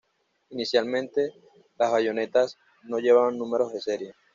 Inicialmente, 0.49 1.29
las 1.77 1.91
bayonetas 1.91 2.57
no 2.85 2.97
llevaban 2.97 3.37
números 3.37 3.71
de 3.71 3.81
serie. 3.81 4.15